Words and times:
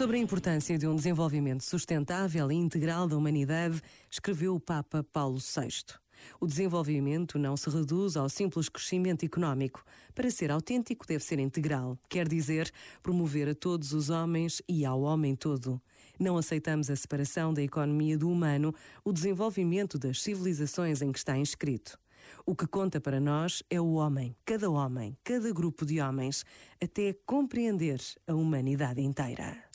Sobre 0.00 0.16
a 0.16 0.20
importância 0.20 0.78
de 0.78 0.86
um 0.86 0.96
desenvolvimento 0.96 1.62
sustentável 1.62 2.50
e 2.50 2.54
integral 2.54 3.06
da 3.06 3.14
humanidade, 3.18 3.82
escreveu 4.10 4.54
o 4.54 4.58
Papa 4.58 5.04
Paulo 5.12 5.36
VI. 5.36 5.94
O 6.40 6.46
desenvolvimento 6.46 7.38
não 7.38 7.54
se 7.54 7.68
reduz 7.68 8.16
ao 8.16 8.26
simples 8.30 8.70
crescimento 8.70 9.26
económico. 9.26 9.84
Para 10.14 10.30
ser 10.30 10.50
autêntico, 10.50 11.06
deve 11.06 11.22
ser 11.22 11.38
integral, 11.38 11.98
quer 12.08 12.26
dizer, 12.26 12.72
promover 13.02 13.46
a 13.50 13.54
todos 13.54 13.92
os 13.92 14.08
homens 14.08 14.62
e 14.66 14.86
ao 14.86 15.02
homem 15.02 15.36
todo. 15.36 15.78
Não 16.18 16.38
aceitamos 16.38 16.88
a 16.88 16.96
separação 16.96 17.52
da 17.52 17.60
economia 17.60 18.16
do 18.16 18.30
humano, 18.30 18.74
o 19.04 19.12
desenvolvimento 19.12 19.98
das 19.98 20.22
civilizações 20.22 21.02
em 21.02 21.12
que 21.12 21.18
está 21.18 21.36
inscrito. 21.36 21.98
O 22.46 22.56
que 22.56 22.66
conta 22.66 23.02
para 23.02 23.20
nós 23.20 23.62
é 23.68 23.78
o 23.78 23.92
homem, 23.92 24.34
cada 24.46 24.70
homem, 24.70 25.14
cada 25.22 25.52
grupo 25.52 25.84
de 25.84 26.00
homens, 26.00 26.42
até 26.82 27.12
compreender 27.26 28.00
a 28.26 28.34
humanidade 28.34 29.02
inteira. 29.02 29.69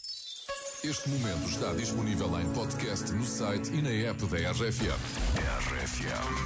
Este 0.88 1.09
momento 1.09 1.49
está 1.49 1.73
disponível 1.73 2.39
em 2.39 2.45
podcast 2.53 3.12
no 3.12 3.26
site 3.26 3.73
e 3.73 3.81
na 3.81 3.89
app 4.07 4.23
da 4.27 4.52
RFM. 4.52 4.93
RFM. 5.73 6.45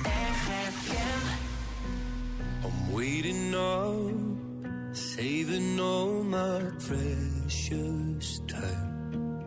I'm 2.63 2.93
waiting 2.93 3.53
up, 3.53 4.95
saving 4.95 5.77
all 5.81 6.23
my 6.23 6.71
precious 6.79 8.39
time. 8.47 9.43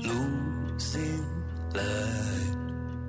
Losing 0.00 1.26
light, 1.74 2.56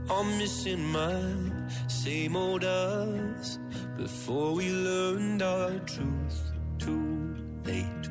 I'm 0.09 0.37
missing 0.37 0.83
my 0.91 1.87
same 1.87 2.35
old 2.35 2.65
us. 2.65 3.57
Before 3.95 4.53
we 4.53 4.69
learned 4.69 5.41
our 5.41 5.79
truth, 5.85 6.51
too 6.77 7.37
late. 7.63 8.02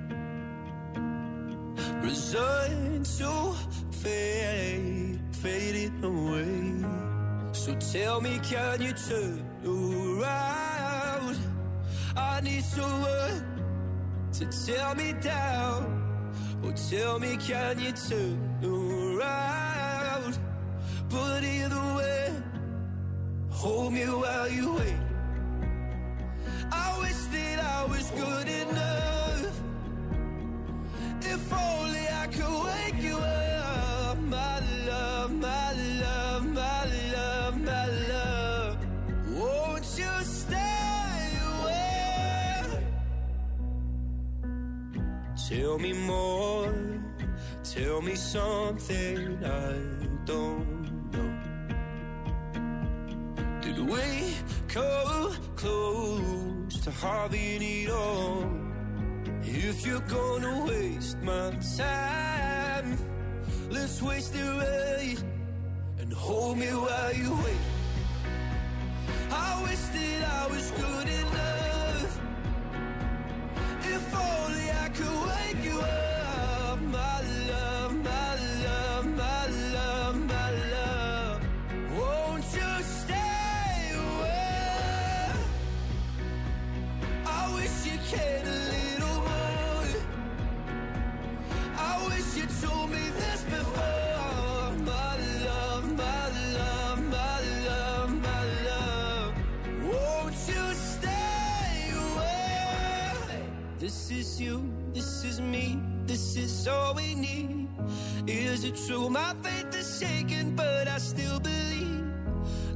Resigned 2.03 3.07
to 3.07 3.55
fade, 3.93 5.21
fading 5.31 6.03
away. 6.03 7.53
So 7.53 7.75
tell 7.77 8.21
me, 8.21 8.41
can 8.43 8.83
you 8.83 8.93
turn 8.93 9.41
around? 9.65 11.37
I 12.17 12.41
need 12.41 12.65
someone 12.65 13.45
to 14.33 14.45
tear 14.47 14.95
me 14.97 15.13
down. 15.21 15.81
Or 16.65 16.73
tell 16.73 17.21
me, 17.21 17.37
can 17.37 17.79
you 17.79 17.93
turn 17.93 18.39
around? 18.65 20.39
But 21.09 21.45
either 21.45 21.95
way, 21.97 22.33
hold 23.51 23.93
me 23.93 24.05
while 24.07 24.49
you 24.49 24.75
wait. 24.75 25.12
Tell 45.53 45.79
me 45.79 45.93
more, 45.93 46.73
tell 47.63 48.01
me 48.01 48.15
something 48.15 49.45
I 49.45 49.75
don't 50.25 51.13
know. 51.13 51.31
Did 53.61 53.79
we 53.81 54.35
come 54.69 55.37
close 55.55 56.81
to 56.85 56.91
having 56.91 57.61
it 57.61 57.91
all? 57.91 58.49
If 59.43 59.87
you're 59.87 60.09
gonna 60.09 60.65
waste 60.65 61.19
my 61.21 61.51
time, 61.77 62.97
let's 63.69 64.01
waste 64.01 64.35
it 64.35 64.49
right 64.65 65.23
and 65.99 66.11
hold 66.15 66.57
me 66.57 66.69
while 66.69 67.13
you 67.15 67.31
wait. 67.45 67.52
I 91.79 92.07
wish 92.09 92.37
you 92.37 92.47
told 92.61 92.91
me 92.91 93.05
this 93.17 93.43
before. 93.45 94.77
My 94.85 95.17
love, 95.45 95.97
my 95.97 96.29
love, 96.59 97.03
my 97.09 97.41
love, 97.67 98.11
my 98.23 98.45
love. 98.69 99.35
Won't 99.85 100.35
you 100.47 100.75
stay 100.75 101.91
away? 101.95 103.43
This 103.79 104.11
is 104.11 104.41
you, 104.41 104.71
this 104.93 105.25
is 105.25 105.41
me, 105.41 105.79
this 106.05 106.37
is 106.37 106.69
all 106.69 106.95
we 106.95 107.15
need. 107.15 107.69
Is 108.27 108.65
it 108.65 108.77
true? 108.87 109.09
My 109.09 109.35
faith 109.43 109.75
is 109.75 109.99
shaken, 110.01 110.55
but 110.55 110.87
I 110.87 110.99
still 110.99 111.41
believe. 111.41 112.05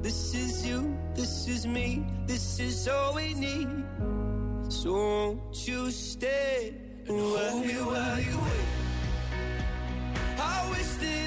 This 0.03 0.35
is 0.35 0.67
you, 0.67 0.97
this 1.15 1.47
is 1.47 1.67
me, 1.67 2.07
this 2.27 2.59
is 2.59 2.89
all 2.89 3.15
we 3.15 3.35
need. 3.35 3.69
So 4.87 4.93
won't 4.93 5.67
you 5.67 5.91
stay 5.91 6.73
and 7.09 7.19
hold 7.19 7.67
me 7.67 7.75
while 7.75 8.21
you 8.21 8.39
wait? 8.39 8.69
I 10.39 10.71
wish 10.71 10.93
that 11.03 11.26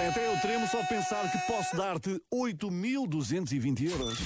Bem, 0.00 0.08
até 0.08 0.26
eu 0.26 0.40
tremo 0.40 0.66
só 0.66 0.82
pensar 0.86 1.30
que 1.30 1.38
posso 1.46 1.76
dar-te 1.76 2.18
8.220 2.32 3.90
euros. 3.90 4.18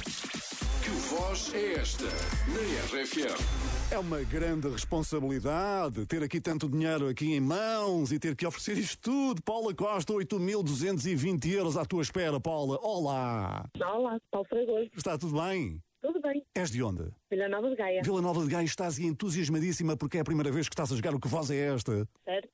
Que 0.80 0.90
voz 0.90 1.52
é 1.52 1.72
esta 1.72 2.04
na 2.04 3.00
RFM? 3.00 3.92
É 3.92 3.98
uma 3.98 4.20
grande 4.22 4.68
responsabilidade 4.68 6.06
ter 6.06 6.22
aqui 6.22 6.40
tanto 6.40 6.68
dinheiro 6.68 7.08
aqui 7.08 7.34
em 7.34 7.40
mãos 7.40 8.12
e 8.12 8.20
ter 8.20 8.36
que 8.36 8.46
oferecer 8.46 8.78
isto 8.78 9.00
tudo. 9.00 9.42
Paula 9.42 9.74
Costa, 9.74 10.12
8.220 10.12 11.44
euros 11.50 11.76
à 11.76 11.84
tua 11.84 12.02
espera, 12.02 12.38
Paula. 12.38 12.78
Olá! 12.80 13.68
Olá, 13.80 14.20
Paulo 14.30 14.46
Fragoso. 14.46 14.90
Está 14.96 15.18
tudo 15.18 15.42
bem? 15.42 15.82
Tudo 16.04 16.20
bem? 16.20 16.44
És 16.54 16.70
de 16.70 16.82
onde? 16.82 17.02
Vila 17.30 17.48
Nova 17.48 17.70
de 17.70 17.76
Gaia. 17.76 18.02
Vila 18.04 18.20
Nova 18.20 18.42
de 18.42 18.50
Gaia, 18.50 18.66
estás 18.66 18.98
entusiasmadíssima 18.98 19.96
porque 19.96 20.18
é 20.18 20.20
a 20.20 20.24
primeira 20.24 20.52
vez 20.52 20.68
que 20.68 20.74
estás 20.74 20.92
a 20.92 20.96
jogar 20.96 21.14
o 21.14 21.18
Que 21.18 21.26
Voz 21.26 21.50
é 21.50 21.56
Esta? 21.74 22.06
Certo? 22.26 22.50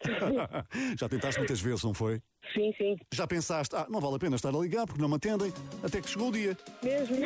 Já 0.97 1.09
tentaste 1.09 1.41
muitas 1.41 1.61
vezes, 1.61 1.83
não 1.83 1.93
foi? 1.93 2.23
sim, 2.55 2.73
sim. 2.79 2.97
Já 3.13 3.27
pensaste, 3.27 3.75
ah, 3.75 3.89
não 3.91 4.01
vale 4.01 4.15
a 4.15 4.19
pena 4.21 4.37
estar 4.37 4.55
a 4.55 4.59
ligar 4.59 4.87
porque 4.87 5.03
não 5.03 5.09
me 5.09 5.17
atendem, 5.17 5.53
até 5.83 6.01
que 6.01 6.09
chegou 6.09 6.29
o 6.29 6.33
dia. 6.33 6.57
Mesmo. 6.81 7.17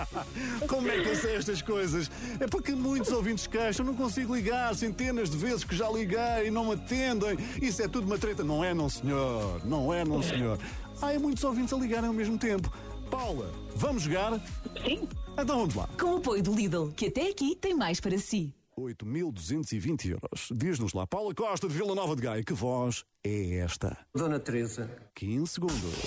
Como 0.66 0.90
é 0.90 1.02
que 1.02 1.08
eu 1.10 1.16
sei 1.16 1.36
estas 1.36 1.60
coisas? 1.60 2.10
É 2.40 2.46
porque 2.46 2.72
muitos 2.72 3.12
ouvintes 3.12 3.46
queixam, 3.46 3.84
não 3.84 3.94
consigo 3.94 4.34
ligar, 4.34 4.74
centenas 4.74 5.28
de 5.28 5.36
vezes 5.36 5.64
que 5.64 5.76
já 5.76 5.90
liguei 5.90 6.46
e 6.46 6.50
não 6.50 6.64
me 6.64 6.76
atendem. 6.76 7.36
Isso 7.60 7.82
é 7.82 7.88
tudo 7.88 8.06
uma 8.06 8.18
treta. 8.18 8.42
Não 8.42 8.64
é, 8.64 8.72
não 8.72 8.88
senhor. 8.88 9.62
Não 9.66 9.92
é, 9.92 10.02
não 10.02 10.22
senhor. 10.22 10.58
Há 11.02 11.18
muitos 11.18 11.44
ouvintes 11.44 11.74
a 11.74 11.76
ligarem 11.76 12.08
ao 12.08 12.14
mesmo 12.14 12.38
tempo. 12.38 12.72
Paula, 13.10 13.52
vamos 13.76 14.02
jogar? 14.02 14.40
Sim. 14.82 15.06
Então 15.40 15.60
vamos 15.60 15.74
lá. 15.76 15.88
Com 15.98 16.14
o 16.14 16.16
apoio 16.16 16.42
do 16.42 16.52
Lidl, 16.52 16.90
que 16.96 17.06
até 17.06 17.28
aqui 17.28 17.54
tem 17.54 17.72
mais 17.72 18.00
para 18.00 18.18
si. 18.18 18.52
8.220 18.76 20.10
euros. 20.10 20.48
Diz-nos 20.52 20.92
lá, 20.92 21.06
Paula 21.06 21.34
Costa 21.34 21.68
de 21.68 21.74
Vila 21.74 21.94
Nova 21.94 22.16
de 22.16 22.22
Gaia, 22.22 22.42
que 22.42 22.52
voz 22.52 23.04
é 23.24 23.56
esta? 23.58 23.96
Dona 24.14 24.40
Teresa. 24.40 24.90
15 25.14 25.46
segundos. 25.46 26.02